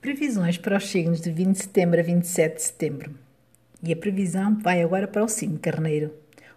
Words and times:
Previsões 0.00 0.56
para 0.56 0.76
os 0.76 0.88
signos 0.88 1.20
de 1.20 1.28
20 1.32 1.56
de 1.56 1.58
setembro 1.58 1.98
a 1.98 2.02
27 2.04 2.54
de 2.54 2.62
setembro. 2.62 3.14
E 3.82 3.92
a 3.92 3.96
previsão 3.96 4.56
vai 4.60 4.80
agora 4.80 5.08
para 5.08 5.24
o 5.24 5.28
signo 5.28 5.58
carneiro, 5.58 6.14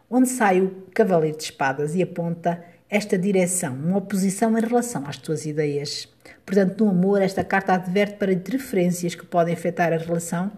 onde 0.08 0.30
sai 0.30 0.62
o 0.62 0.70
cavaleiro 0.94 1.36
de 1.36 1.46
espadas 1.46 1.96
e 1.96 2.04
aponta 2.04 2.64
esta 2.88 3.18
direção, 3.18 3.74
uma 3.74 3.98
oposição 3.98 4.56
em 4.56 4.62
relação 4.62 5.08
às 5.08 5.18
tuas 5.18 5.48
ideias. 5.48 6.08
Portanto, 6.46 6.86
no 6.86 6.92
amor, 6.92 7.20
esta 7.20 7.44
carta 7.44 7.74
adverte 7.74 8.18
para 8.18 8.32
interferências 8.32 9.16
que 9.16 9.26
podem 9.26 9.56
afetar 9.56 9.92
a 9.92 9.98
relação 9.98 10.52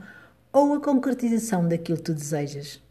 ou 0.51 0.73
a 0.73 0.81
concretização 0.81 1.65
daquilo 1.65 1.99
que 1.99 2.03
tu 2.03 2.13
desejas. 2.13 2.81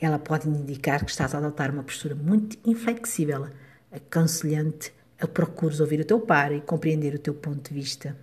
Ela 0.00 0.18
pode 0.18 0.48
indicar 0.48 1.04
que 1.04 1.10
estás 1.10 1.34
a 1.34 1.38
adotar 1.38 1.70
uma 1.70 1.82
postura 1.82 2.14
muito 2.14 2.56
inflexível, 2.64 3.48
aconselhante 3.92 4.94
a 5.20 5.28
procures 5.28 5.78
ouvir 5.78 6.00
o 6.00 6.06
teu 6.06 6.20
par 6.20 6.52
e 6.52 6.62
compreender 6.62 7.14
o 7.14 7.18
teu 7.18 7.34
ponto 7.34 7.68
de 7.68 7.74
vista. 7.78 8.16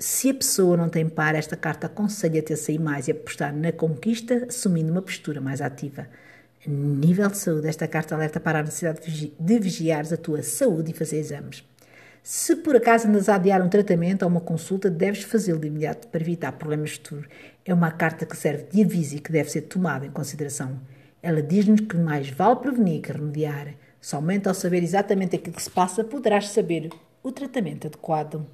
Se 0.00 0.30
a 0.30 0.34
pessoa 0.34 0.76
não 0.76 0.88
tem 0.88 1.08
par, 1.08 1.34
esta 1.34 1.56
carta 1.56 1.88
aconselha-te 1.88 2.52
a 2.52 2.56
sair 2.56 2.78
mais 2.78 3.08
e 3.08 3.10
apostar 3.10 3.52
na 3.52 3.72
conquista, 3.72 4.46
assumindo 4.48 4.92
uma 4.92 5.02
postura 5.02 5.40
mais 5.40 5.60
ativa. 5.60 6.06
A 6.64 6.70
nível 6.70 7.28
de 7.28 7.36
saúde, 7.36 7.66
esta 7.66 7.88
carta 7.88 8.14
alerta 8.14 8.38
para 8.38 8.60
a 8.60 8.62
necessidade 8.62 9.32
de 9.40 9.58
vigiares 9.58 10.12
a 10.12 10.16
tua 10.16 10.40
saúde 10.40 10.92
e 10.92 10.94
fazer 10.94 11.18
exames. 11.18 11.64
Se 12.22 12.54
por 12.54 12.76
acaso 12.76 13.08
andas 13.08 13.28
a 13.28 13.34
adiar 13.34 13.60
um 13.60 13.68
tratamento 13.68 14.22
ou 14.22 14.28
uma 14.28 14.40
consulta, 14.40 14.88
deves 14.88 15.24
fazê-lo 15.24 15.58
de 15.58 15.66
imediato 15.66 16.06
para 16.06 16.20
evitar 16.20 16.52
problemas 16.52 16.92
futuros. 16.92 17.26
É 17.64 17.74
uma 17.74 17.90
carta 17.90 18.24
que 18.24 18.36
serve 18.36 18.66
de 18.70 18.84
aviso 18.84 19.16
e 19.16 19.20
que 19.20 19.32
deve 19.32 19.50
ser 19.50 19.62
tomada 19.62 20.06
em 20.06 20.12
consideração. 20.12 20.78
Ela 21.20 21.42
diz-nos 21.42 21.80
que 21.80 21.96
mais 21.96 22.30
vale 22.30 22.60
prevenir 22.60 23.02
que 23.02 23.10
remediar. 23.10 23.74
Somente 24.00 24.46
ao 24.46 24.54
saber 24.54 24.84
exatamente 24.84 25.34
aquilo 25.34 25.56
que 25.56 25.62
se 25.62 25.70
passa, 25.70 26.04
poderás 26.04 26.50
saber 26.50 26.88
o 27.20 27.32
tratamento 27.32 27.88
adequado. 27.88 28.46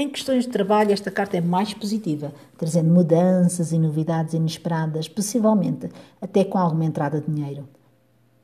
Em 0.00 0.08
questões 0.08 0.44
de 0.44 0.50
trabalho, 0.50 0.92
esta 0.92 1.10
carta 1.10 1.36
é 1.36 1.42
mais 1.42 1.74
positiva, 1.74 2.32
trazendo 2.56 2.88
mudanças 2.88 3.70
e 3.70 3.78
novidades 3.78 4.32
inesperadas, 4.32 5.06
possivelmente 5.06 5.90
até 6.22 6.42
com 6.42 6.56
alguma 6.56 6.86
entrada 6.86 7.20
de 7.20 7.30
dinheiro. 7.30 7.68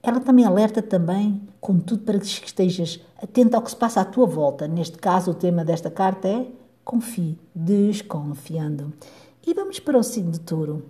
Ela 0.02 0.20
também 0.20 0.44
alerta 0.44 0.82
também, 0.82 1.40
contudo, 1.58 2.02
para 2.02 2.18
que 2.18 2.26
estejas 2.26 3.00
atento 3.22 3.56
ao 3.56 3.62
que 3.62 3.70
se 3.70 3.76
passa 3.76 4.02
à 4.02 4.04
tua 4.04 4.26
volta. 4.26 4.68
Neste 4.68 4.98
caso, 4.98 5.30
o 5.30 5.34
tema 5.34 5.64
desta 5.64 5.90
carta 5.90 6.28
é 6.28 6.46
confie, 6.84 7.38
desconfiando. 7.54 8.92
E 9.46 9.54
vamos 9.54 9.80
para 9.80 9.96
o 9.96 10.02
signo 10.02 10.32
de 10.32 10.40
touro. 10.40 10.84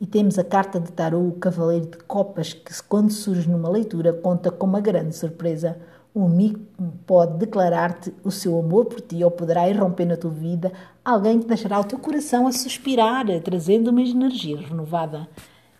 E 0.00 0.06
temos 0.06 0.36
a 0.36 0.42
carta 0.42 0.80
de 0.80 0.90
tarô, 0.90 1.28
o 1.28 1.38
Cavaleiro 1.38 1.86
de 1.86 1.98
Copas, 1.98 2.52
que 2.52 2.72
quando 2.88 3.12
surge 3.12 3.48
numa 3.48 3.68
leitura 3.68 4.12
conta 4.12 4.50
com 4.50 4.66
uma 4.66 4.80
grande 4.80 5.14
surpresa– 5.14 5.78
um 6.14 6.26
amigo 6.26 6.60
pode 7.06 7.38
declarar-te 7.38 8.12
o 8.22 8.30
seu 8.30 8.58
amor 8.58 8.84
por 8.84 9.00
ti 9.00 9.24
ou 9.24 9.30
poderá 9.30 9.68
irromper 9.68 10.06
na 10.06 10.16
tua 10.16 10.30
vida 10.30 10.70
alguém 11.02 11.40
que 11.40 11.46
deixará 11.46 11.80
o 11.80 11.84
teu 11.84 11.98
coração 11.98 12.46
a 12.46 12.52
suspirar, 12.52 13.24
trazendo 13.42 13.90
uma 13.90 14.02
energia 14.02 14.58
renovada. 14.58 15.26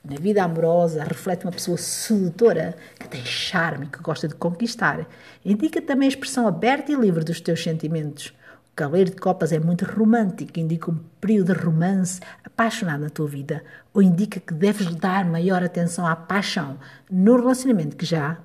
Na 0.04 0.16
vida 0.16 0.42
amorosa, 0.42 1.04
reflete 1.04 1.44
uma 1.44 1.52
pessoa 1.52 1.76
sedutora, 1.76 2.74
que 2.98 3.08
tem 3.08 3.24
charme, 3.24 3.86
que 3.86 4.00
gosta 4.00 4.26
de 4.26 4.34
conquistar. 4.34 5.06
Indica 5.44 5.80
também 5.80 6.06
a 6.06 6.08
expressão 6.08 6.48
aberta 6.48 6.90
e 6.90 6.96
livre 6.96 7.22
dos 7.22 7.40
teus 7.40 7.62
sentimentos. 7.62 8.34
O 8.72 8.74
Cavaleiro 8.74 9.10
de 9.10 9.16
Copas 9.16 9.52
é 9.52 9.60
muito 9.60 9.84
romântico, 9.84 10.58
indica 10.58 10.90
um 10.90 10.98
período 11.20 11.54
de 11.54 11.60
romance 11.60 12.20
apaixonado 12.42 13.02
na 13.02 13.10
tua 13.10 13.28
vida, 13.28 13.62
ou 13.92 14.02
indica 14.02 14.40
que 14.40 14.54
deves 14.54 14.92
dar 14.96 15.24
maior 15.24 15.62
atenção 15.62 16.06
à 16.06 16.16
paixão 16.16 16.78
no 17.08 17.36
relacionamento 17.36 17.96
que 17.96 18.06
já 18.06 18.38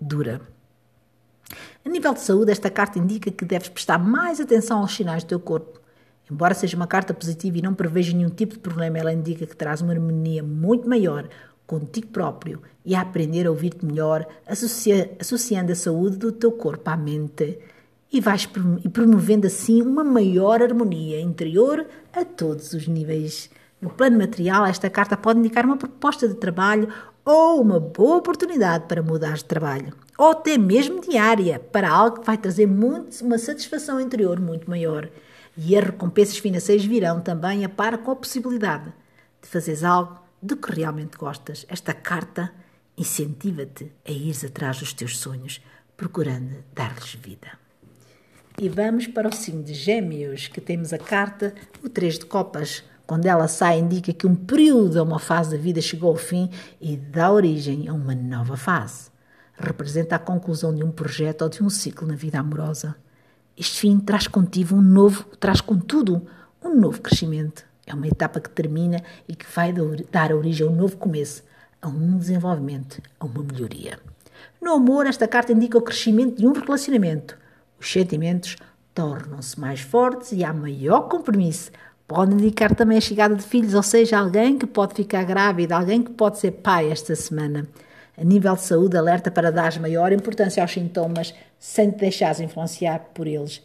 dura. 0.00 0.53
A 1.84 1.88
nível 1.88 2.14
de 2.14 2.20
saúde, 2.20 2.50
esta 2.50 2.70
carta 2.70 2.98
indica 2.98 3.30
que 3.30 3.44
deves 3.44 3.68
prestar 3.68 3.98
mais 3.98 4.40
atenção 4.40 4.78
aos 4.78 4.94
sinais 4.94 5.22
do 5.22 5.28
teu 5.28 5.40
corpo. 5.40 5.80
Embora 6.30 6.54
seja 6.54 6.76
uma 6.76 6.86
carta 6.86 7.12
positiva 7.12 7.58
e 7.58 7.62
não 7.62 7.74
preveja 7.74 8.16
nenhum 8.16 8.30
tipo 8.30 8.54
de 8.54 8.60
problema, 8.60 8.96
ela 8.96 9.12
indica 9.12 9.46
que 9.46 9.54
terás 9.54 9.82
uma 9.82 9.92
harmonia 9.92 10.42
muito 10.42 10.88
maior 10.88 11.28
contigo 11.66 12.06
próprio 12.06 12.62
e 12.84 12.94
a 12.94 13.02
aprender 13.02 13.46
a 13.46 13.50
ouvir-te 13.50 13.84
melhor, 13.84 14.26
associa, 14.46 15.14
associando 15.20 15.72
a 15.72 15.74
saúde 15.74 16.16
do 16.16 16.32
teu 16.32 16.52
corpo 16.52 16.88
à 16.88 16.96
mente 16.96 17.58
e 18.10 18.20
vais 18.20 18.48
e 18.82 18.88
promovendo 18.88 19.46
assim 19.46 19.82
uma 19.82 20.04
maior 20.04 20.62
harmonia 20.62 21.20
interior 21.20 21.86
a 22.12 22.24
todos 22.24 22.72
os 22.72 22.88
níveis. 22.88 23.50
No 23.80 23.90
plano 23.90 24.16
material, 24.16 24.64
esta 24.64 24.88
carta 24.88 25.16
pode 25.16 25.40
indicar 25.40 25.66
uma 25.66 25.76
proposta 25.76 26.26
de 26.26 26.34
trabalho 26.34 26.88
ou 27.24 27.60
uma 27.60 27.80
boa 27.80 28.16
oportunidade 28.16 28.86
para 28.86 29.02
mudar 29.02 29.34
de 29.34 29.44
trabalho 29.44 29.94
ou 30.16 30.30
até 30.30 30.56
mesmo 30.56 31.00
diária, 31.00 31.58
para 31.58 31.90
algo 31.90 32.20
que 32.20 32.26
vai 32.26 32.38
trazer 32.38 32.66
muito, 32.66 33.20
uma 33.24 33.38
satisfação 33.38 34.00
interior 34.00 34.40
muito 34.40 34.68
maior. 34.68 35.08
E 35.56 35.76
as 35.76 35.84
recompensas 35.84 36.38
financeiras 36.38 36.84
virão 36.84 37.20
também 37.20 37.64
a 37.64 37.68
par 37.68 37.98
com 37.98 38.10
a 38.10 38.16
possibilidade 38.16 38.92
de 39.42 39.48
fazeres 39.48 39.84
algo 39.84 40.20
do 40.40 40.56
que 40.56 40.72
realmente 40.72 41.16
gostas. 41.16 41.66
Esta 41.68 41.92
carta 41.92 42.52
incentiva-te 42.96 43.90
a 44.06 44.10
ires 44.10 44.44
atrás 44.44 44.78
dos 44.78 44.92
teus 44.92 45.18
sonhos, 45.18 45.60
procurando 45.96 46.56
dar-lhes 46.72 47.14
vida. 47.14 47.58
E 48.58 48.68
vamos 48.68 49.08
para 49.08 49.28
o 49.28 49.32
signo 49.32 49.64
de 49.64 49.74
Gêmeos, 49.74 50.46
que 50.46 50.60
temos 50.60 50.92
a 50.92 50.98
carta, 50.98 51.54
o 51.82 51.88
3 51.88 52.20
de 52.20 52.26
Copas. 52.26 52.84
Quando 53.06 53.26
ela 53.26 53.48
sai, 53.48 53.78
indica 53.78 54.12
que 54.12 54.26
um 54.26 54.34
período 54.34 54.96
ou 54.96 55.04
uma 55.04 55.18
fase 55.18 55.56
da 55.56 55.62
vida 55.62 55.80
chegou 55.80 56.10
ao 56.10 56.16
fim 56.16 56.50
e 56.80 56.96
dá 56.96 57.30
origem 57.30 57.88
a 57.88 57.92
uma 57.92 58.14
nova 58.14 58.56
fase 58.56 59.14
representa 59.58 60.16
a 60.16 60.18
conclusão 60.18 60.74
de 60.74 60.82
um 60.82 60.90
projeto 60.90 61.42
ou 61.42 61.48
de 61.48 61.62
um 61.62 61.70
ciclo 61.70 62.06
na 62.06 62.14
vida 62.14 62.38
amorosa. 62.38 62.96
Este 63.56 63.80
fim 63.80 63.98
traz 64.00 64.26
contigo 64.26 64.74
um 64.74 64.82
novo, 64.82 65.24
traz 65.38 65.60
contudo 65.60 66.26
um 66.62 66.74
novo 66.74 67.00
crescimento. 67.00 67.64
É 67.86 67.94
uma 67.94 68.08
etapa 68.08 68.40
que 68.40 68.50
termina 68.50 69.02
e 69.28 69.36
que 69.36 69.46
vai 69.54 69.72
dar 70.10 70.32
origem 70.32 70.66
a 70.66 70.70
um 70.70 70.74
novo 70.74 70.96
começo, 70.96 71.44
a 71.80 71.88
um 71.88 72.18
desenvolvimento, 72.18 73.00
a 73.20 73.26
uma 73.26 73.42
melhoria. 73.42 73.98
No 74.60 74.72
amor, 74.72 75.06
esta 75.06 75.28
carta 75.28 75.52
indica 75.52 75.78
o 75.78 75.82
crescimento 75.82 76.38
de 76.38 76.46
um 76.46 76.52
relacionamento. 76.52 77.36
Os 77.78 77.92
sentimentos 77.92 78.56
tornam-se 78.94 79.58
mais 79.60 79.80
fortes 79.80 80.32
e 80.32 80.42
há 80.42 80.52
maior 80.52 81.02
compromisso. 81.02 81.70
Pode 82.06 82.34
indicar 82.34 82.74
também 82.74 82.98
a 82.98 83.00
chegada 83.00 83.34
de 83.34 83.42
filhos, 83.42 83.72
ou 83.72 83.82
seja, 83.82 84.18
alguém 84.18 84.58
que 84.58 84.66
pode 84.66 84.94
ficar 84.94 85.24
grávida, 85.24 85.74
alguém 85.74 86.02
que 86.02 86.10
pode 86.10 86.38
ser 86.38 86.50
pai 86.50 86.90
esta 86.90 87.16
semana. 87.16 87.66
A 88.16 88.22
nível 88.22 88.54
de 88.54 88.60
saúde, 88.60 88.96
alerta 88.96 89.30
para 89.30 89.50
dar 89.50 89.80
maior 89.80 90.12
importância 90.12 90.62
aos 90.62 90.70
sintomas 90.70 91.34
sem 91.58 91.90
te 91.90 91.98
deixares 91.98 92.40
influenciar 92.40 93.10
por 93.14 93.26
eles. 93.26 93.62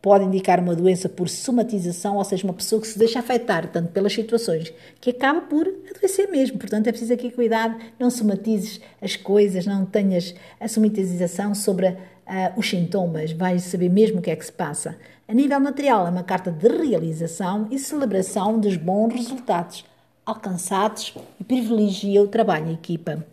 Pode 0.00 0.24
indicar 0.24 0.58
uma 0.58 0.74
doença 0.74 1.06
por 1.06 1.28
somatização, 1.28 2.16
ou 2.16 2.24
seja, 2.24 2.44
uma 2.44 2.54
pessoa 2.54 2.80
que 2.80 2.88
se 2.88 2.98
deixa 2.98 3.20
afetar 3.20 3.70
tanto 3.70 3.92
pelas 3.92 4.12
situações 4.12 4.72
que 4.98 5.10
acaba 5.10 5.42
por 5.42 5.68
adoecer 5.94 6.28
mesmo. 6.30 6.58
Portanto, 6.58 6.86
é 6.86 6.92
preciso 6.92 7.12
aqui 7.12 7.30
cuidado, 7.30 7.76
não 8.00 8.10
somatizes 8.10 8.80
as 9.00 9.16
coisas, 9.16 9.66
não 9.66 9.84
tenhas 9.84 10.34
a 10.58 10.66
somatização 10.66 11.54
sobre 11.54 11.94
uh, 12.26 12.58
os 12.58 12.68
sintomas, 12.68 13.32
vais 13.32 13.62
saber 13.62 13.88
mesmo 13.88 14.18
o 14.18 14.22
que 14.22 14.30
é 14.30 14.36
que 14.36 14.44
se 14.44 14.52
passa. 14.52 14.96
A 15.28 15.34
nível 15.34 15.60
material, 15.60 16.06
é 16.06 16.10
uma 16.10 16.22
carta 16.22 16.50
de 16.50 16.68
realização 16.68 17.68
e 17.70 17.78
celebração 17.78 18.58
dos 18.58 18.76
bons 18.76 19.14
resultados 19.14 19.84
alcançados 20.24 21.14
e 21.40 21.44
privilegia 21.44 22.22
o 22.22 22.28
trabalho 22.28 22.68
em 22.68 22.74
equipa. 22.74 23.24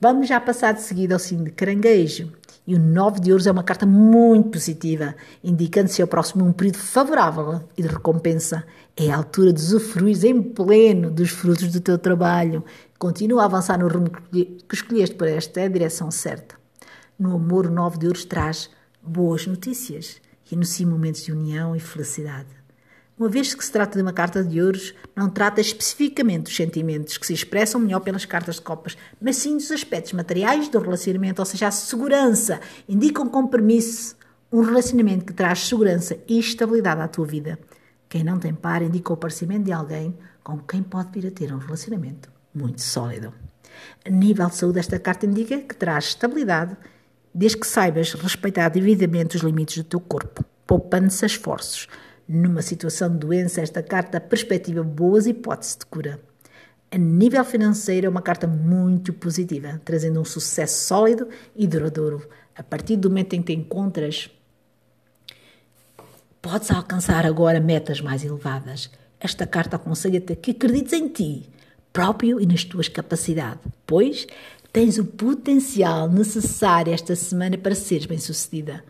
Vamos 0.00 0.28
já 0.28 0.40
passar 0.40 0.72
de 0.72 0.82
seguida 0.82 1.14
ao 1.14 1.18
signo 1.18 1.46
de 1.46 1.50
caranguejo. 1.50 2.32
E 2.66 2.74
o 2.74 2.78
9 2.78 3.18
de 3.20 3.32
ouros 3.32 3.46
é 3.46 3.50
uma 3.50 3.62
carta 3.62 3.86
muito 3.86 4.50
positiva, 4.50 5.14
indicando-se 5.42 6.02
ao 6.02 6.06
próximo 6.06 6.44
um 6.44 6.52
período 6.52 6.76
favorável 6.76 7.62
e 7.76 7.82
de 7.82 7.88
recompensa. 7.88 8.62
É 8.94 9.10
a 9.10 9.16
altura 9.16 9.54
de 9.54 9.60
usufruir 9.60 10.22
em 10.26 10.42
pleno 10.42 11.10
dos 11.10 11.30
frutos 11.30 11.72
do 11.72 11.80
teu 11.80 11.96
trabalho. 11.96 12.62
Continua 12.98 13.42
a 13.42 13.44
avançar 13.46 13.78
no 13.78 13.88
rumo 13.88 14.10
que 14.10 14.58
escolheste 14.70 15.16
por 15.16 15.26
esta 15.26 15.60
é 15.60 15.64
a 15.64 15.68
direção 15.68 16.10
certa. 16.10 16.57
No 17.18 17.34
amor, 17.34 17.66
o 17.66 17.70
9 17.70 17.98
de 17.98 18.06
ouros 18.06 18.24
traz 18.24 18.70
boas 19.02 19.44
notícias 19.44 20.20
e 20.50 20.54
anuncia 20.54 20.86
momentos 20.86 21.24
de 21.24 21.32
união 21.32 21.74
e 21.74 21.80
felicidade. 21.80 22.46
Uma 23.18 23.28
vez 23.28 23.52
que 23.52 23.64
se 23.64 23.72
trata 23.72 23.98
de 23.98 24.02
uma 24.02 24.12
carta 24.12 24.44
de 24.44 24.62
ouros, 24.62 24.94
não 25.16 25.28
trata 25.28 25.60
especificamente 25.60 26.44
dos 26.44 26.54
sentimentos 26.54 27.18
que 27.18 27.26
se 27.26 27.34
expressam 27.34 27.80
melhor 27.80 27.98
pelas 27.98 28.24
cartas 28.24 28.54
de 28.54 28.62
copas, 28.62 28.96
mas 29.20 29.34
sim 29.34 29.56
dos 29.56 29.72
aspectos 29.72 30.12
materiais 30.12 30.68
do 30.68 30.78
relacionamento, 30.78 31.42
ou 31.42 31.46
seja, 31.46 31.66
a 31.66 31.72
segurança. 31.72 32.60
Indica 32.88 33.20
um 33.20 33.28
compromisso, 33.28 34.14
um 34.52 34.60
relacionamento 34.60 35.24
que 35.24 35.32
traz 35.32 35.66
segurança 35.66 36.16
e 36.28 36.38
estabilidade 36.38 37.00
à 37.00 37.08
tua 37.08 37.26
vida. 37.26 37.58
Quem 38.08 38.22
não 38.22 38.38
tem 38.38 38.54
par 38.54 38.80
indica 38.80 39.10
o 39.10 39.14
aparecimento 39.14 39.64
de 39.64 39.72
alguém 39.72 40.16
com 40.44 40.56
quem 40.58 40.84
pode 40.84 41.10
vir 41.10 41.26
a 41.26 41.32
ter 41.32 41.52
um 41.52 41.58
relacionamento 41.58 42.30
muito 42.54 42.80
sólido. 42.80 43.34
A 44.06 44.10
nível 44.10 44.48
de 44.48 44.54
saúde, 44.54 44.78
esta 44.78 44.98
carta 45.00 45.26
indica 45.26 45.58
que 45.58 45.74
traz 45.74 46.04
estabilidade 46.06 46.76
desde 47.38 47.58
que 47.58 47.68
saibas 47.68 48.14
respeitar 48.14 48.68
devidamente 48.68 49.36
os 49.36 49.42
limites 49.44 49.76
do 49.76 49.84
teu 49.84 50.00
corpo, 50.00 50.44
poupando-se 50.66 51.24
esforços 51.24 51.86
numa 52.28 52.60
situação 52.60 53.08
de 53.08 53.18
doença, 53.18 53.60
esta 53.60 53.80
carta 53.80 54.20
perspectiva 54.20 54.82
boas 54.82 55.24
hipóteses 55.24 55.76
de 55.76 55.86
cura. 55.86 56.20
A 56.90 56.98
nível 56.98 57.44
financeiro, 57.44 58.06
é 58.06 58.10
uma 58.10 58.22
carta 58.22 58.48
muito 58.48 59.12
positiva, 59.12 59.80
trazendo 59.84 60.20
um 60.20 60.24
sucesso 60.24 60.84
sólido 60.84 61.28
e 61.54 61.64
duradouro. 61.68 62.28
A 62.56 62.62
partir 62.64 62.96
do 62.96 63.08
momento 63.08 63.34
em 63.34 63.40
que 63.40 63.54
te 63.54 63.58
encontras 63.60 64.28
podes 66.42 66.72
alcançar 66.72 67.24
agora 67.24 67.60
metas 67.60 68.00
mais 68.00 68.24
elevadas. 68.24 68.90
Esta 69.20 69.46
carta 69.46 69.76
aconselha-te 69.76 70.34
que 70.34 70.50
acredites 70.50 70.92
em 70.92 71.08
ti, 71.08 71.48
próprio 71.92 72.40
e 72.40 72.46
nas 72.46 72.64
tuas 72.64 72.88
capacidades, 72.88 73.62
pois 73.86 74.26
tens 74.78 74.96
o 74.96 75.04
potencial 75.04 76.08
necessário 76.08 76.94
esta 76.94 77.16
semana 77.16 77.58
para 77.58 77.74
seres 77.74 78.06
bem-sucedida. 78.06 78.84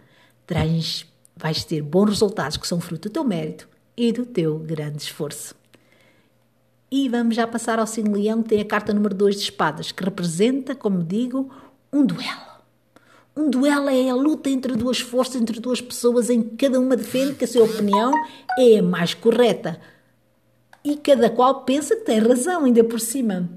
Traz, 0.46 1.06
vais 1.34 1.64
ter 1.64 1.80
bons 1.80 2.10
resultados 2.10 2.58
que 2.58 2.68
são 2.68 2.78
fruto 2.78 3.08
do 3.08 3.12
teu 3.14 3.24
mérito 3.24 3.66
e 3.96 4.12
do 4.12 4.26
teu 4.26 4.58
grande 4.58 4.98
esforço. 4.98 5.54
E 6.90 7.08
vamos 7.08 7.36
já 7.36 7.46
passar 7.46 7.78
ao 7.78 7.86
signo 7.86 8.18
leão, 8.18 8.42
que 8.42 8.50
tem 8.50 8.60
a 8.60 8.66
carta 8.66 8.92
número 8.92 9.14
2 9.14 9.36
de 9.36 9.42
espadas, 9.44 9.90
que 9.90 10.04
representa, 10.04 10.74
como 10.74 11.02
digo, 11.02 11.50
um 11.90 12.04
duelo. 12.04 12.60
Um 13.34 13.48
duelo 13.48 13.88
é 13.88 14.10
a 14.10 14.14
luta 14.14 14.50
entre 14.50 14.76
duas 14.76 15.00
forças, 15.00 15.40
entre 15.40 15.58
duas 15.58 15.80
pessoas, 15.80 16.28
em 16.28 16.42
que 16.42 16.68
cada 16.68 16.78
uma 16.78 16.98
defende 16.98 17.36
que 17.36 17.46
a 17.46 17.48
sua 17.48 17.64
opinião 17.64 18.12
é 18.58 18.76
a 18.76 18.82
mais 18.82 19.14
correta. 19.14 19.80
E 20.84 20.98
cada 20.98 21.30
qual 21.30 21.64
pensa 21.64 21.96
que 21.96 22.04
tem 22.04 22.18
razão, 22.18 22.66
ainda 22.66 22.84
por 22.84 23.00
cima. 23.00 23.48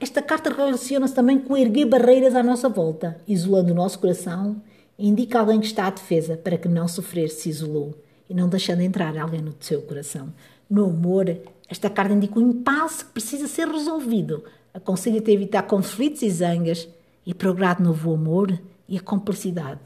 Esta 0.00 0.22
carta 0.22 0.50
relaciona-se 0.50 1.14
também 1.14 1.40
com 1.40 1.56
erguer 1.56 1.84
barreiras 1.84 2.36
à 2.36 2.42
nossa 2.42 2.68
volta, 2.68 3.20
isolando 3.26 3.72
o 3.72 3.74
nosso 3.74 3.98
coração, 3.98 4.62
indica 4.96 5.40
alguém 5.40 5.58
que 5.58 5.66
está 5.66 5.86
à 5.86 5.90
defesa 5.90 6.36
para 6.36 6.56
que 6.56 6.68
não 6.68 6.86
sofrer 6.86 7.28
se 7.28 7.48
isolou 7.48 7.94
e 8.30 8.34
não 8.34 8.48
deixando 8.48 8.80
entrar 8.80 9.16
alguém 9.16 9.42
no 9.42 9.54
seu 9.58 9.82
coração. 9.82 10.32
No 10.70 10.84
amor, 10.84 11.36
esta 11.68 11.90
carta 11.90 12.14
indica 12.14 12.38
um 12.38 12.50
impasse 12.50 13.04
que 13.04 13.12
precisa 13.12 13.48
ser 13.48 13.66
resolvido. 13.66 14.44
Aconselha-te 14.72 15.30
a 15.30 15.34
evitar 15.34 15.62
conflitos 15.62 16.22
e 16.22 16.30
zangas 16.30 16.88
e 17.26 17.34
procurar 17.34 17.80
novo 17.80 18.14
amor 18.14 18.56
e 18.88 18.96
a 18.96 19.00
complicidade 19.00 19.80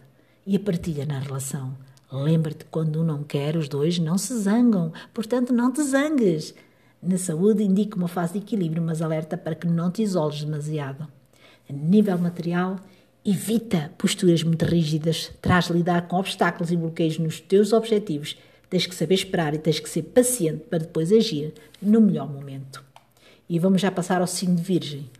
e 0.46 0.56
a 0.56 0.60
partilha 0.60 1.06
na 1.06 1.20
relação. 1.20 1.74
Lembra-te 2.10 2.66
quando 2.66 3.00
um 3.00 3.04
não 3.04 3.22
quer, 3.22 3.56
os 3.56 3.68
dois 3.68 3.98
não 3.98 4.18
se 4.18 4.38
zangam, 4.38 4.92
portanto 5.14 5.54
não 5.54 5.72
te 5.72 5.82
zangues. 5.82 6.54
Na 7.02 7.18
saúde, 7.18 7.64
indica 7.64 7.96
uma 7.96 8.06
fase 8.06 8.34
de 8.34 8.38
equilíbrio, 8.38 8.80
mas 8.80 9.02
alerta 9.02 9.36
para 9.36 9.56
que 9.56 9.66
não 9.66 9.90
te 9.90 10.02
isoles 10.02 10.44
demasiado. 10.44 11.08
A 11.68 11.72
nível 11.72 12.16
material, 12.16 12.76
evita 13.24 13.90
posturas 13.98 14.44
muito 14.44 14.64
rígidas, 14.64 15.32
traz 15.42 15.66
lidar 15.66 16.06
com 16.06 16.16
obstáculos 16.16 16.70
e 16.70 16.76
bloqueios 16.76 17.18
nos 17.18 17.40
teus 17.40 17.72
objetivos. 17.72 18.38
Tens 18.70 18.86
que 18.86 18.94
saber 18.94 19.14
esperar 19.14 19.52
e 19.52 19.58
tens 19.58 19.80
que 19.80 19.88
ser 19.88 20.02
paciente 20.02 20.64
para 20.70 20.78
depois 20.78 21.12
agir 21.12 21.52
no 21.80 22.00
melhor 22.00 22.32
momento. 22.32 22.84
E 23.48 23.58
vamos 23.58 23.80
já 23.80 23.90
passar 23.90 24.20
ao 24.20 24.26
signo 24.26 24.54
de 24.54 24.62
Virgem 24.62 25.10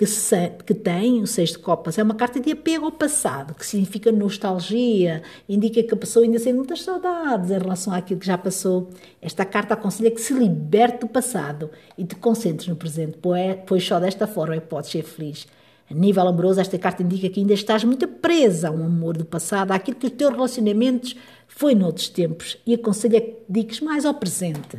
que, 0.00 0.06
se, 0.06 0.48
que 0.64 0.72
tem 0.72 1.20
o 1.20 1.26
seis 1.26 1.50
de 1.50 1.58
copas 1.58 1.98
é 1.98 2.02
uma 2.02 2.14
carta 2.14 2.40
de 2.40 2.50
apego 2.52 2.86
ao 2.86 2.90
passado, 2.90 3.52
que 3.52 3.66
significa 3.66 4.10
nostalgia, 4.10 5.22
indica 5.46 5.82
que 5.82 5.92
a 5.92 5.96
pessoa 5.96 6.24
ainda 6.24 6.40
tem 6.40 6.54
muitas 6.54 6.80
saudades 6.80 7.50
em 7.50 7.58
relação 7.58 7.92
àquilo 7.92 8.18
que 8.18 8.24
já 8.24 8.38
passou. 8.38 8.88
Esta 9.20 9.44
carta 9.44 9.74
aconselha 9.74 10.10
que 10.10 10.22
se 10.22 10.32
liberte 10.32 11.00
do 11.00 11.06
passado 11.06 11.70
e 11.98 12.04
te 12.06 12.16
concentres 12.16 12.66
no 12.66 12.76
presente, 12.76 13.18
pois 13.66 13.84
só 13.84 14.00
desta 14.00 14.26
forma 14.26 14.54
é 14.54 14.60
que 14.60 14.68
podes 14.68 14.90
ser 14.90 15.02
feliz. 15.02 15.46
A 15.90 15.92
nível 15.92 16.26
amoroso, 16.26 16.62
esta 16.62 16.78
carta 16.78 17.02
indica 17.02 17.28
que 17.28 17.40
ainda 17.40 17.52
estás 17.52 17.84
muito 17.84 18.08
presa 18.08 18.68
a 18.68 18.72
um 18.72 18.82
amor 18.82 19.18
do 19.18 19.26
passado, 19.26 19.72
àquilo 19.72 19.98
que 19.98 20.06
os 20.06 20.12
teus 20.12 20.32
relacionamentos 20.32 21.14
foi 21.46 21.74
noutros 21.74 22.08
tempos 22.08 22.56
e 22.66 22.72
aconselha 22.72 23.20
que 23.20 23.36
dediques 23.46 23.82
mais 23.82 24.06
ao 24.06 24.14
presente. 24.14 24.78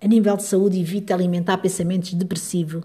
A 0.00 0.06
nível 0.06 0.36
de 0.36 0.44
saúde, 0.44 0.80
evita 0.80 1.14
alimentar 1.14 1.58
pensamentos 1.58 2.14
depressivos 2.14 2.84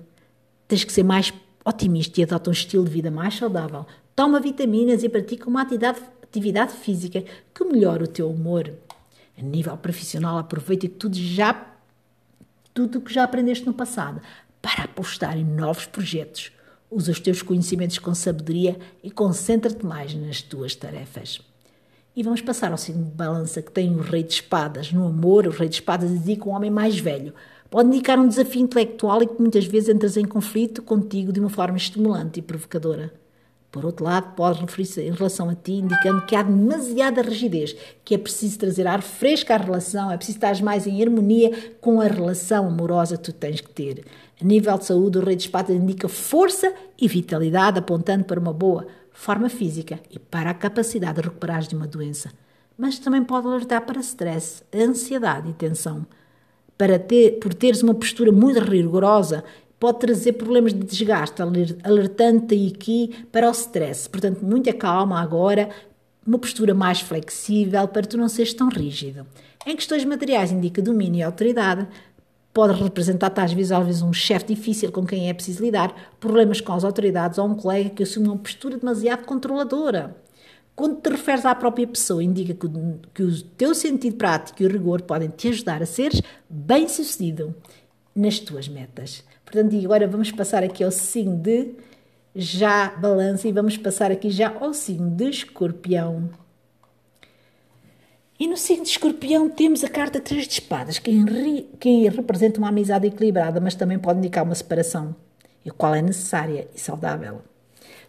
Tens 0.69 0.83
que 0.83 0.93
ser 0.93 1.01
mais 1.01 1.33
otimista 1.65 2.21
e 2.21 2.23
adota 2.23 2.51
um 2.51 2.53
estilo 2.53 2.85
de 2.85 2.91
vida 2.91 3.09
mais 3.09 3.35
saudável. 3.35 3.87
Toma 4.15 4.39
vitaminas 4.39 5.03
e 5.03 5.09
pratica 5.09 5.49
uma 5.49 5.63
atividade, 5.63 5.99
atividade 6.21 6.73
física 6.73 7.25
que 7.55 7.63
melhora 7.65 8.03
o 8.03 8.07
teu 8.07 8.29
humor. 8.29 8.71
A 9.35 9.41
nível 9.41 9.75
profissional, 9.77 10.37
aproveita 10.37 10.87
tudo 10.87 11.15
já 11.17 11.73
tudo 12.71 12.99
o 12.99 13.01
que 13.01 13.11
já 13.11 13.23
aprendeste 13.23 13.65
no 13.65 13.73
passado 13.73 14.21
para 14.61 14.83
apostar 14.83 15.35
em 15.35 15.43
novos 15.43 15.87
projetos. 15.87 16.51
Usa 16.91 17.13
os 17.13 17.19
teus 17.19 17.41
conhecimentos 17.41 17.97
com 17.97 18.13
sabedoria 18.13 18.77
e 19.03 19.09
concentra-te 19.09 19.83
mais 19.83 20.13
nas 20.13 20.43
tuas 20.43 20.75
tarefas. 20.75 21.41
E 22.15 22.21
vamos 22.21 22.41
passar 22.41 22.71
ao 22.71 22.77
signo 22.77 23.05
de 23.05 23.11
balança 23.11 23.59
que 23.59 23.71
tem 23.71 23.95
o 23.95 24.01
rei 24.01 24.21
de 24.21 24.33
espadas. 24.33 24.93
No 24.93 25.07
amor, 25.07 25.47
o 25.47 25.51
rei 25.51 25.67
de 25.67 25.75
espadas 25.75 26.11
indica 26.11 26.47
um 26.47 26.51
homem 26.51 26.69
mais 26.69 26.99
velho, 26.99 27.33
Pode 27.69 27.87
indicar 27.89 28.19
um 28.19 28.27
desafio 28.27 28.63
intelectual 28.63 29.21
e 29.21 29.27
que 29.27 29.39
muitas 29.39 29.65
vezes 29.65 29.89
entras 29.89 30.17
em 30.17 30.25
conflito 30.25 30.81
contigo 30.81 31.31
de 31.31 31.39
uma 31.39 31.49
forma 31.49 31.77
estimulante 31.77 32.39
e 32.39 32.41
provocadora. 32.41 33.13
Por 33.71 33.85
outro 33.85 34.03
lado, 34.03 34.33
pode 34.35 34.61
referir-se 34.61 34.99
em 34.99 35.11
relação 35.11 35.47
a 35.47 35.53
ti, 35.53 35.73
indicando 35.73 36.25
que 36.25 36.35
há 36.35 36.41
demasiada 36.41 37.21
rigidez, 37.21 37.75
que 38.03 38.15
é 38.15 38.17
preciso 38.17 38.57
trazer 38.57 38.87
ar 38.87 39.03
fresco 39.03 39.53
à 39.53 39.57
relação, 39.57 40.11
é 40.11 40.17
preciso 40.17 40.39
estar 40.39 40.59
mais 40.63 40.87
em 40.87 40.99
harmonia 41.03 41.75
com 41.79 42.01
a 42.01 42.05
relação 42.05 42.65
amorosa 42.65 43.15
que 43.15 43.25
tu 43.25 43.33
tens 43.33 43.61
que 43.61 43.69
ter. 43.69 44.03
A 44.41 44.43
nível 44.43 44.75
de 44.75 44.85
saúde, 44.85 45.19
o 45.19 45.23
Rei 45.23 45.35
de 45.35 45.43
Espadas 45.43 45.75
indica 45.75 46.09
força 46.09 46.73
e 46.99 47.07
vitalidade, 47.07 47.77
apontando 47.77 48.23
para 48.23 48.39
uma 48.39 48.53
boa 48.53 48.87
forma 49.11 49.47
física 49.47 49.99
e 50.09 50.17
para 50.17 50.49
a 50.49 50.55
capacidade 50.55 51.17
de 51.17 51.27
recuperar 51.27 51.61
de 51.61 51.75
uma 51.75 51.85
doença. 51.85 52.31
Mas 52.75 52.97
também 52.97 53.23
pode 53.23 53.45
alertar 53.45 53.85
para 53.85 53.99
stress, 53.99 54.63
ansiedade 54.73 55.49
e 55.51 55.53
tensão 55.53 56.07
para 56.79 56.97
ter, 56.97 57.39
por 57.39 57.53
teres 57.53 57.83
uma 57.83 57.93
postura 57.93 58.31
muito 58.31 58.57
rigorosa, 58.61 59.43
pode 59.77 59.99
trazer 59.99 60.31
problemas 60.33 60.73
de 60.73 60.79
desgaste, 60.79 61.41
alertando-te 61.83 62.73
aqui 62.73 63.25
para 63.33 63.49
o 63.49 63.51
stress. 63.51 64.09
Portanto, 64.09 64.45
muita 64.45 64.71
calma 64.71 65.19
agora, 65.19 65.69
uma 66.25 66.39
postura 66.39 66.73
mais 66.73 67.01
flexível 67.01 67.85
para 67.89 68.07
tu 68.07 68.17
não 68.17 68.29
seres 68.29 68.53
tão 68.53 68.69
rígido. 68.69 69.27
Em 69.67 69.75
questões 69.75 70.05
materiais, 70.05 70.53
indica 70.53 70.81
domínio 70.81 71.19
e 71.19 71.23
autoridade. 71.23 71.85
Pode 72.53 72.81
representar-te 72.81 73.41
às 73.41 73.51
vezes, 73.51 73.73
às 73.73 73.85
vezes 73.85 74.01
um 74.01 74.13
chefe 74.13 74.55
difícil 74.55 74.89
com 74.89 75.05
quem 75.05 75.27
é 75.27 75.33
preciso 75.33 75.61
lidar, 75.61 75.93
problemas 76.17 76.61
com 76.61 76.71
as 76.71 76.85
autoridades 76.85 77.37
ou 77.37 77.45
um 77.45 77.55
colega 77.55 77.89
que 77.89 78.03
assume 78.03 78.29
uma 78.29 78.37
postura 78.37 78.77
demasiado 78.77 79.25
controladora. 79.25 80.15
Quando 80.79 81.01
te 81.01 81.09
referes 81.09 81.45
à 81.45 81.53
própria 81.53 81.85
pessoa, 81.85 82.23
indica 82.23 82.53
que, 82.53 82.67
que 83.13 83.21
o 83.21 83.41
teu 83.57 83.75
sentido 83.75 84.15
prático 84.15 84.63
e 84.63 84.65
o 84.65 84.69
rigor 84.69 85.01
podem 85.01 85.27
te 85.27 85.49
ajudar 85.49 85.83
a 85.83 85.85
seres 85.85 86.21
bem-sucedido 86.49 87.53
nas 88.15 88.39
tuas 88.39 88.69
metas. 88.69 89.21
Portanto, 89.43 89.75
e 89.75 89.83
agora 89.83 90.07
vamos 90.07 90.31
passar 90.31 90.63
aqui 90.63 90.81
ao 90.81 90.89
signo 90.89 91.35
de 91.35 91.75
já 92.33 92.91
balança 92.91 93.45
e 93.45 93.51
vamos 93.51 93.75
passar 93.75 94.09
aqui 94.09 94.29
já 94.29 94.55
ao 94.57 94.73
signo 94.73 95.11
de 95.11 95.25
escorpião. 95.25 96.29
E 98.39 98.47
no 98.47 98.55
signo 98.55 98.85
de 98.85 98.91
escorpião 98.91 99.49
temos 99.49 99.83
a 99.83 99.89
carta 99.89 100.21
Três 100.21 100.47
de 100.47 100.53
Espadas, 100.53 100.97
que, 100.97 101.11
que 101.77 102.07
representa 102.07 102.57
uma 102.57 102.69
amizade 102.69 103.05
equilibrada, 103.05 103.59
mas 103.59 103.75
também 103.75 103.99
pode 103.99 104.19
indicar 104.19 104.45
uma 104.45 104.55
separação, 104.55 105.13
a 105.67 105.71
qual 105.71 105.93
é 105.93 106.01
necessária 106.01 106.69
e 106.73 106.79
saudável. 106.79 107.41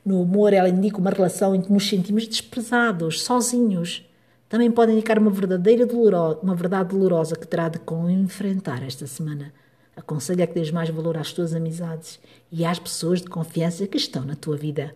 No 0.04 0.22
humor, 0.22 0.52
ela 0.52 0.68
indica 0.68 0.98
uma 0.98 1.10
relação 1.10 1.54
em 1.54 1.60
que 1.60 1.72
nos 1.72 1.88
sentimos 1.88 2.26
desprezados, 2.26 3.22
sozinhos. 3.22 4.06
Também 4.48 4.70
pode 4.70 4.92
indicar 4.92 5.18
uma 5.18 5.30
verdadeira 5.30 5.86
dolorosa, 5.86 6.40
uma 6.42 6.54
verdade 6.54 6.88
dolorosa 6.90 7.36
que 7.36 7.46
terá 7.46 7.68
de 7.68 7.78
com 7.78 8.08
enfrentar 8.08 8.82
esta 8.82 9.06
semana. 9.06 9.52
Aconselha 9.94 10.46
que 10.46 10.54
dês 10.54 10.70
mais 10.70 10.88
valor 10.88 11.16
às 11.16 11.32
tuas 11.32 11.54
amizades 11.54 12.18
e 12.50 12.64
às 12.64 12.78
pessoas 12.78 13.20
de 13.20 13.28
confiança 13.28 13.86
que 13.86 13.98
estão 13.98 14.24
na 14.24 14.34
tua 14.34 14.56
vida. 14.56 14.94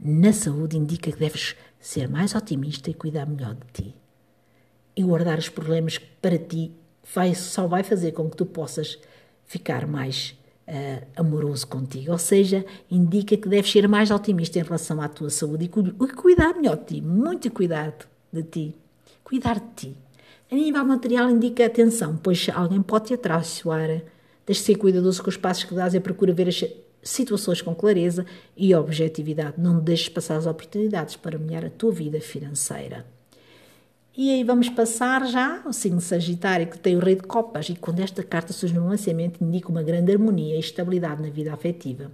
Na 0.00 0.32
saúde, 0.32 0.76
indica 0.76 1.10
que 1.10 1.18
deves 1.18 1.54
ser 1.78 2.08
mais 2.08 2.34
otimista 2.34 2.90
e 2.90 2.94
cuidar 2.94 3.26
melhor 3.26 3.54
de 3.54 3.82
ti. 3.82 3.94
E 4.96 5.02
guardar 5.02 5.38
os 5.38 5.48
problemas 5.48 5.98
para 5.98 6.38
ti 6.38 6.72
vai, 7.14 7.34
só 7.34 7.66
vai 7.66 7.82
fazer 7.82 8.12
com 8.12 8.30
que 8.30 8.36
tu 8.36 8.46
possas 8.46 8.98
ficar 9.44 9.86
mais 9.86 10.34
uh, 10.68 11.06
amoroso 11.16 11.66
contigo. 11.66 12.12
Ou 12.12 12.18
seja, 12.18 12.64
indica 12.90 13.36
que 13.36 13.48
deves 13.48 13.70
ser 13.70 13.88
mais 13.88 14.10
otimista 14.10 14.58
em 14.58 14.62
relação 14.62 15.00
à 15.00 15.08
tua 15.08 15.30
saúde 15.30 15.64
e 15.64 15.68
cuidar 15.68 16.54
melhor 16.54 16.76
de 16.76 16.84
ti, 16.84 17.00
muito 17.00 17.50
cuidado 17.50 18.06
de 18.32 18.42
ti. 18.42 18.74
Cuidar 19.24 19.60
de 19.60 19.74
ti. 19.74 19.96
A 20.50 20.54
nível 20.54 20.84
material 20.84 21.28
indica 21.28 21.66
atenção, 21.66 22.16
pois 22.16 22.46
alguém 22.54 22.80
pode 22.80 23.06
te 23.06 23.14
atraiçoar. 23.14 24.02
Tens 24.44 24.58
de 24.58 24.64
ser 24.64 24.76
cuidadoso 24.76 25.22
com 25.22 25.28
os 25.28 25.36
passos 25.36 25.64
que 25.64 25.74
dás 25.74 25.94
e 25.94 26.00
procura 26.00 26.32
ver 26.32 26.48
as 26.48 26.64
situações 27.02 27.60
com 27.60 27.74
clareza 27.74 28.24
e 28.56 28.72
objetividade. 28.74 29.54
Não 29.58 29.80
deixes 29.80 30.08
passar 30.08 30.36
as 30.36 30.46
oportunidades 30.46 31.16
para 31.16 31.38
melhorar 31.38 31.66
a 31.66 31.70
tua 31.70 31.90
vida 31.90 32.20
financeira. 32.20 33.04
E 34.18 34.30
aí 34.30 34.42
vamos 34.44 34.70
passar 34.70 35.26
já 35.26 35.60
ao 35.62 35.74
signo 35.74 36.00
Sagitário, 36.00 36.66
que 36.66 36.78
tem 36.78 36.96
o 36.96 37.00
Rei 37.00 37.16
de 37.16 37.24
Copas, 37.24 37.68
e 37.68 37.74
quando 37.74 38.00
esta 38.00 38.22
carta 38.22 38.50
surge 38.50 38.74
no 38.74 38.88
lançamento, 38.88 39.44
indica 39.44 39.68
uma 39.68 39.82
grande 39.82 40.10
harmonia 40.10 40.56
e 40.56 40.58
estabilidade 40.58 41.20
na 41.20 41.28
vida 41.28 41.52
afetiva. 41.52 42.10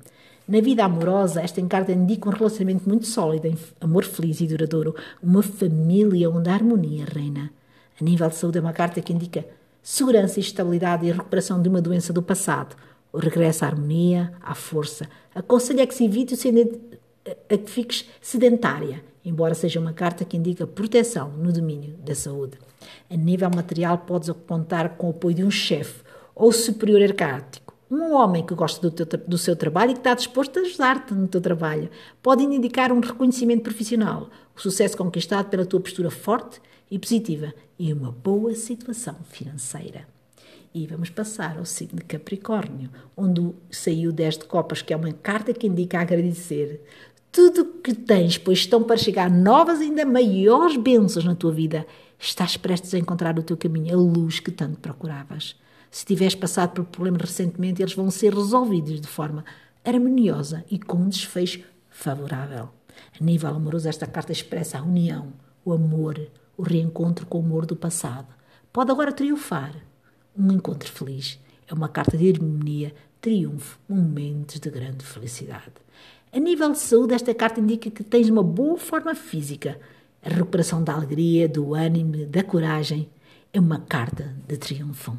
Na 0.48 0.60
vida 0.60 0.84
amorosa, 0.84 1.40
esta 1.40 1.64
carta 1.64 1.92
indica 1.92 2.28
um 2.28 2.32
relacionamento 2.32 2.88
muito 2.88 3.06
sólido, 3.06 3.56
amor 3.80 4.02
feliz 4.02 4.40
e 4.40 4.48
duradouro, 4.48 4.96
uma 5.22 5.44
família 5.44 6.28
onde 6.28 6.50
a 6.50 6.54
harmonia 6.54 7.04
reina. 7.04 7.52
A 8.00 8.02
nível 8.02 8.28
de 8.28 8.34
saúde, 8.34 8.58
é 8.58 8.60
uma 8.60 8.72
carta 8.72 9.00
que 9.00 9.12
indica 9.12 9.46
segurança 9.80 10.40
e 10.40 10.42
estabilidade 10.42 11.06
e 11.06 11.10
a 11.12 11.14
recuperação 11.14 11.62
de 11.62 11.68
uma 11.68 11.80
doença 11.80 12.12
do 12.12 12.20
passado, 12.20 12.74
o 13.12 13.18
regresso 13.18 13.64
à 13.64 13.68
harmonia, 13.68 14.32
à 14.42 14.56
força. 14.56 15.08
Aconselha 15.32 15.86
que 15.86 15.94
se 15.94 16.04
evite 16.04 16.34
o 16.34 16.92
a 17.48 17.56
que 17.56 17.70
fiques 17.70 18.10
sedentária 18.20 19.11
embora 19.24 19.54
seja 19.54 19.80
uma 19.80 19.92
carta 19.92 20.24
que 20.24 20.36
indica 20.36 20.66
proteção 20.66 21.30
no 21.30 21.52
domínio 21.52 21.96
da 21.98 22.14
saúde. 22.14 22.58
A 23.10 23.16
nível 23.16 23.50
material, 23.54 23.98
podes 23.98 24.30
contar 24.46 24.96
com 24.96 25.08
o 25.08 25.10
apoio 25.10 25.36
de 25.36 25.44
um 25.44 25.50
chefe 25.50 26.02
ou 26.34 26.52
superior 26.52 27.00
hierárquico, 27.00 27.74
um 27.90 28.14
homem 28.14 28.44
que 28.44 28.54
gosta 28.54 28.80
do, 28.80 28.90
teu, 28.90 29.20
do 29.26 29.36
seu 29.36 29.54
trabalho 29.54 29.90
e 29.90 29.94
que 29.94 30.00
está 30.00 30.14
disposto 30.14 30.58
a 30.58 30.62
ajudar-te 30.62 31.12
no 31.12 31.28
teu 31.28 31.40
trabalho. 31.40 31.90
Pode 32.22 32.42
indicar 32.42 32.90
um 32.90 33.00
reconhecimento 33.00 33.62
profissional, 33.62 34.30
o 34.56 34.60
sucesso 34.60 34.96
conquistado 34.96 35.50
pela 35.50 35.66
tua 35.66 35.80
postura 35.80 36.10
forte 36.10 36.60
e 36.90 36.98
positiva 36.98 37.52
e 37.78 37.92
uma 37.92 38.10
boa 38.10 38.54
situação 38.54 39.16
financeira. 39.24 40.06
E 40.74 40.86
vamos 40.86 41.10
passar 41.10 41.58
ao 41.58 41.66
signo 41.66 41.98
de 41.98 42.06
Capricórnio, 42.06 42.88
onde 43.14 43.52
saiu 43.70 44.10
10 44.10 44.38
de 44.38 44.44
copas, 44.46 44.80
que 44.80 44.94
é 44.94 44.96
uma 44.96 45.12
carta 45.12 45.52
que 45.52 45.66
indica 45.66 46.00
agradecer 46.00 46.82
tudo 47.32 47.64
que 47.64 47.94
tens, 47.94 48.36
pois 48.36 48.58
estão 48.58 48.84
para 48.84 48.98
chegar 48.98 49.30
novas 49.30 49.80
ainda 49.80 50.04
maiores 50.04 50.76
bênçãos 50.76 51.24
na 51.24 51.34
tua 51.34 51.50
vida. 51.50 51.86
Estás 52.18 52.58
prestes 52.58 52.92
a 52.92 52.98
encontrar 52.98 53.38
o 53.38 53.42
teu 53.42 53.56
caminho, 53.56 53.94
a 53.94 53.96
luz 53.96 54.38
que 54.38 54.50
tanto 54.50 54.78
procuravas. 54.78 55.56
Se 55.90 56.04
tiveres 56.04 56.34
passado 56.34 56.74
por 56.74 56.84
problemas 56.84 57.22
recentemente, 57.22 57.80
eles 57.80 57.94
vão 57.94 58.10
ser 58.10 58.34
resolvidos 58.34 59.00
de 59.00 59.08
forma 59.08 59.46
harmoniosa 59.82 60.62
e 60.70 60.78
com 60.78 60.98
um 60.98 61.08
desfecho 61.08 61.64
favorável. 61.88 62.68
A 63.18 63.24
nível 63.24 63.48
amoroso, 63.48 63.88
esta 63.88 64.06
carta 64.06 64.30
expressa 64.30 64.78
a 64.78 64.82
união, 64.82 65.32
o 65.64 65.72
amor, 65.72 66.20
o 66.56 66.62
reencontro 66.62 67.24
com 67.24 67.38
o 67.38 67.44
amor 67.44 67.64
do 67.64 67.74
passado. 67.74 68.28
Pode 68.70 68.90
agora 68.90 69.10
triunfar 69.10 69.74
um 70.36 70.52
encontro 70.52 70.90
feliz. 70.90 71.38
É 71.66 71.72
uma 71.72 71.88
carta 71.88 72.16
de 72.16 72.30
harmonia, 72.30 72.94
triunfo, 73.20 73.78
momentos 73.88 74.60
de 74.60 74.70
grande 74.70 75.04
felicidade. 75.04 75.72
A 76.34 76.40
nível 76.40 76.72
de 76.72 76.78
saúde, 76.78 77.12
esta 77.12 77.34
carta 77.34 77.60
indica 77.60 77.90
que 77.90 78.02
tens 78.02 78.30
uma 78.30 78.42
boa 78.42 78.78
forma 78.78 79.14
física. 79.14 79.78
A 80.24 80.30
recuperação 80.30 80.82
da 80.82 80.94
alegria, 80.94 81.46
do 81.46 81.74
ânimo, 81.74 82.24
da 82.24 82.42
coragem 82.42 83.10
é 83.52 83.60
uma 83.60 83.80
carta 83.80 84.34
de 84.48 84.56
triunfo. 84.56 85.14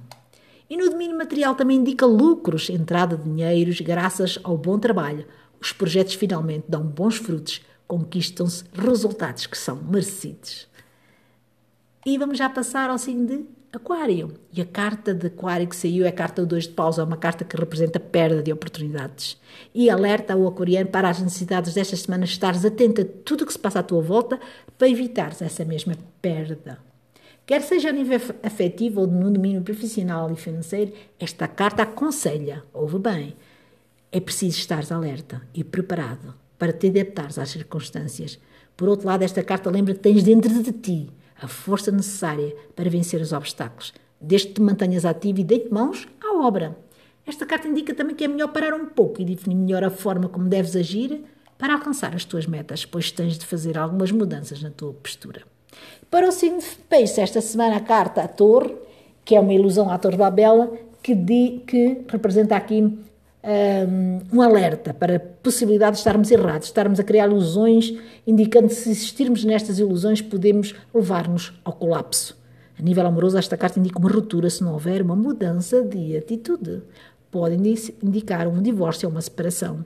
E 0.68 0.76
no 0.76 0.90
domínio 0.90 1.16
material 1.16 1.54
também 1.54 1.78
indica 1.78 2.04
lucros, 2.04 2.68
entrada 2.68 3.16
de 3.16 3.26
dinheiros, 3.26 3.80
graças 3.80 4.40
ao 4.44 4.58
bom 4.58 4.80
trabalho. 4.80 5.28
Os 5.62 5.72
projetos 5.72 6.16
finalmente 6.16 6.66
dão 6.68 6.82
bons 6.82 7.18
frutos, 7.18 7.62
conquistam-se 7.88 8.64
resultados 8.74 9.46
que 9.46 9.58
são 9.58 9.76
merecidos. 9.76 10.68
E 12.04 12.18
vamos 12.18 12.40
já 12.40 12.50
passar 12.50 12.90
ao 12.90 12.98
signo 12.98 13.28
de 13.28 13.46
Aquário. 13.76 14.36
E 14.56 14.62
a 14.62 14.66
carta 14.66 15.16
de 15.16 15.26
Aquário 15.26 15.68
que 15.68 15.76
saiu 15.76 16.06
é 16.06 16.10
a 16.10 16.12
carta 16.12 16.46
2 16.46 16.66
de 16.66 16.70
pausa, 16.70 17.04
uma 17.04 17.18
carta 17.18 17.44
que 17.44 17.58
representa 17.58 18.00
perda 18.00 18.44
de 18.44 18.54
oportunidades. 18.54 19.36
E 19.74 19.90
alerta 19.90 20.36
o 20.36 20.48
aquariano 20.48 20.90
para 20.90 21.10
as 21.10 21.20
necessidades 21.20 21.74
destas 21.74 22.02
semanas 22.02 22.30
estares 22.30 22.64
atento 22.64 23.02
a 23.02 23.06
tudo 23.26 23.42
o 23.42 23.48
que 23.48 23.52
se 23.52 23.58
passa 23.58 23.80
à 23.80 23.84
tua 23.84 24.00
volta 24.00 24.40
para 24.78 24.88
evitares 24.88 25.42
essa 25.42 25.66
mesma 25.66 25.98
perda. 26.22 26.78
Quer 27.48 27.64
seja 27.64 27.90
a 27.90 27.92
nível 27.92 28.22
afetivo 28.44 29.02
ou 29.02 29.08
no 29.08 29.32
domínio 29.32 29.64
profissional 29.64 30.32
e 30.32 30.36
financeiro, 30.36 30.94
esta 31.20 31.48
carta 31.48 31.82
aconselha, 31.82 32.64
ouve 32.72 33.00
bem, 33.00 33.36
é 34.12 34.20
preciso 34.20 34.60
estares 34.60 34.92
alerta 34.92 35.42
e 35.52 35.64
preparado 35.64 36.36
para 36.60 36.72
te 36.72 36.90
adaptares 36.90 37.40
às 37.40 37.50
circunstâncias. 37.50 38.40
Por 38.78 38.88
outro 38.88 39.08
lado, 39.08 39.24
esta 39.24 39.42
carta 39.42 39.72
lembra 39.72 39.96
que 39.96 40.00
tens 40.00 40.22
dentro 40.24 40.62
de 40.62 40.72
ti 40.72 41.10
a 41.42 41.48
força 41.48 41.92
necessária 41.92 42.56
para 42.76 42.90
vencer 42.90 43.22
os 43.22 43.34
obstáculos, 43.34 43.94
desde 44.20 44.48
que 44.48 44.54
te 44.56 44.62
mantenhas 44.62 45.06
ativo 45.06 45.40
e 45.40 45.44
deite 45.44 45.72
mãos 45.72 46.08
à 46.22 46.36
obra. 46.46 46.78
Esta 47.26 47.46
carta 47.46 47.68
indica 47.68 47.94
também 47.94 48.16
que 48.16 48.24
é 48.24 48.28
melhor 48.28 48.50
parar 48.50 48.74
um 48.74 48.86
pouco 48.86 49.22
e 49.22 49.26
definir 49.26 49.56
melhor 49.56 49.84
a 49.84 49.90
forma 49.90 50.28
como 50.28 50.50
deves 50.50 50.76
agir 50.76 51.24
para 51.58 51.74
alcançar 51.74 52.14
as 52.14 52.26
tuas 52.26 52.46
metas, 52.46 52.86
pois 52.86 53.12
tens 53.12 53.38
de 53.38 53.46
fazer 53.46 53.78
algumas 53.78 54.12
mudanças 54.12 54.62
na 54.62 54.70
tua 54.70 54.94
postura. 54.94 55.44
Para 56.10 56.28
o 56.28 56.32
signo 56.32 56.60
de 56.60 56.68
peixe, 56.90 57.22
esta 57.22 57.42
semana 57.42 57.78
a 57.78 57.80
carta 57.80 58.22
a 58.22 58.28
torre, 58.28 58.76
que 59.24 59.36
é 59.36 59.40
uma 59.40 59.54
ilusão 59.54 59.90
à 59.90 59.98
torre 59.98 60.18
Babel, 60.18 60.78
que, 61.02 61.16
de, 61.16 61.62
que 61.66 62.02
representa 62.08 62.56
aqui 62.56 62.98
um, 63.44 64.42
alerta 64.42 64.94
para 64.94 65.18
a 65.18 65.20
possibilidade 65.20 65.94
de 65.94 65.98
estarmos 65.98 66.32
errados, 66.32 66.68
estarmos 66.68 67.00
a 67.00 67.04
criar 67.04 67.28
ilusões, 67.28 67.94
indicando 68.26 68.70
que 68.70 68.76
se 68.76 68.90
existirmos 68.90 69.44
nestas 69.44 69.80
ilusões 69.80 70.22
podemos 70.22 70.74
levar-nos 70.94 71.54
ao 71.64 71.74
colapso. 71.74 72.38
A 72.80 72.82
nível 72.82 73.06
amoroso, 73.06 73.38
esta 73.38 73.58
carta 73.58 73.80
indica 73.80 74.00
uma 74.00 74.10
ruptura 74.10 74.50
se 74.50 74.64
não 74.64 74.74
houver 74.74 75.02
uma 75.02 75.16
mudança 75.16 75.84
de 75.84 76.18
atitude. 76.18 76.82
Pode 77.30 77.56
indicar 78.02 78.48
um 78.48 78.62
divórcio 78.62 79.08
ou 79.08 79.12
uma 79.12 79.22
separação. 79.22 79.86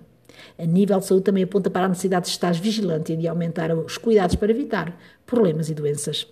A 0.58 0.66
nível 0.66 1.00
de 1.00 1.06
saúde, 1.06 1.24
também 1.24 1.44
aponta 1.44 1.70
para 1.70 1.86
a 1.86 1.90
necessidade 1.90 2.26
de 2.26 2.32
estar 2.32 2.54
vigilante 2.54 3.14
e 3.14 3.18
de 3.18 3.28
aumentar 3.28 3.74
os 3.74 3.98
cuidados 3.98 4.36
para 4.36 4.52
evitar 4.52 4.98
problemas 5.26 5.70
e 5.70 5.74
doenças. 5.74 6.28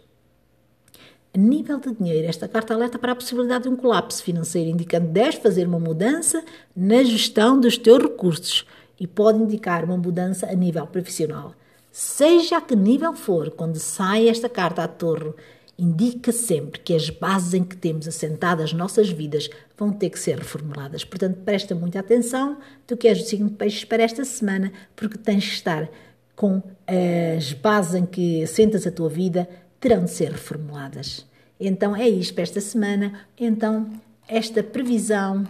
A 1.36 1.38
nível 1.38 1.82
de 1.82 1.92
dinheiro, 1.92 2.30
esta 2.30 2.48
carta 2.48 2.74
alerta 2.74 2.98
para 2.98 3.12
a 3.12 3.16
possibilidade 3.16 3.64
de 3.64 3.70
um 3.70 3.76
colapso 3.76 4.24
financeiro, 4.24 4.70
indicando 4.70 5.10
deves 5.10 5.36
fazer 5.36 5.68
uma 5.68 5.78
mudança 5.78 6.42
na 6.74 7.04
gestão 7.04 7.60
dos 7.60 7.78
teus 7.78 8.02
recursos 8.02 8.66
e 8.98 9.06
pode 9.06 9.40
indicar 9.40 9.84
uma 9.84 9.98
mudança 9.98 10.48
a 10.48 10.54
nível 10.54 10.88
profissional. 10.88 11.54
Seja 11.92 12.56
a 12.56 12.62
que 12.62 12.74
nível 12.74 13.14
for, 13.14 13.52
quando 13.52 13.76
sai 13.76 14.30
esta 14.30 14.48
carta 14.48 14.84
à 14.84 14.88
torre, 14.88 15.34
indica 15.78 16.32
sempre 16.32 16.80
que 16.80 16.96
as 16.96 17.10
bases 17.10 17.54
em 17.54 17.66
que 17.66 17.76
temos 17.76 18.08
assentadas 18.08 18.68
as 18.68 18.74
nossas 18.74 19.10
vidas 19.10 19.50
vão 19.78 19.92
ter 19.92 20.12
que 20.12 20.20
ser 20.20 20.38
reformuladas. 20.38 21.04
Portanto, 21.04 21.40
presta 21.44 21.76
muita 21.76 22.00
atenção, 22.00 22.60
tu 22.88 22.96
que 22.96 23.10
és 23.10 23.20
o 23.20 23.26
signo 23.26 23.50
de 23.50 23.56
peixes 23.56 23.84
para 23.84 24.04
esta 24.04 24.24
semana, 24.24 24.72
porque 24.96 25.18
tens 25.18 25.44
de 25.44 25.52
estar 25.52 25.90
com 26.34 26.64
as 26.88 27.52
bases 27.52 27.96
em 27.96 28.06
que 28.06 28.42
assentas 28.42 28.88
a 28.88 28.92
tua 28.92 29.10
vida 29.10 29.50
terão 29.86 30.06
de 30.06 30.10
ser 30.10 30.32
reformuladas. 30.32 31.28
Então 31.60 31.96
é 31.96 32.10
isto 32.10 32.34
para 32.34 32.42
esta 32.42 32.60
semana. 32.60 33.22
Então, 33.38 33.88
esta 34.28 34.64
previsão 34.64 35.44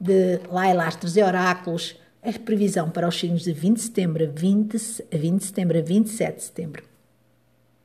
de 0.00 0.40
Laila 0.50 0.86
Astros 0.86 1.14
e 1.18 1.22
Oráculos, 1.22 2.00
a 2.22 2.32
previsão 2.38 2.88
para 2.88 3.06
os 3.06 3.20
signos 3.20 3.42
de 3.42 3.52
20 3.52 3.76
de 3.76 3.82
setembro 3.82 4.24
a 4.24 4.26
20, 4.28 4.78
20 5.12 5.38
de 5.38 5.44
setembro 5.44 5.78
a 5.78 5.82
27 5.82 6.36
de 6.36 6.42
setembro. 6.42 6.91